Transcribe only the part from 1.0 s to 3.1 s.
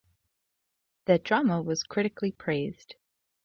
The drama was critically praised.